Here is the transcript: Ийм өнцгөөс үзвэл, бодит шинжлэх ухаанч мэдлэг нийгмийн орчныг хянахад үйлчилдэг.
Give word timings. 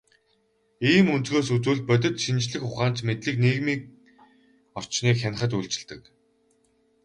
Ийм 0.93 1.05
өнцгөөс 1.15 1.47
үзвэл, 1.55 1.81
бодит 1.89 2.15
шинжлэх 2.23 2.63
ухаанч 2.67 2.97
мэдлэг 3.07 3.37
нийгмийн 3.43 3.81
орчныг 4.77 5.15
хянахад 5.19 5.51
үйлчилдэг. 5.57 6.01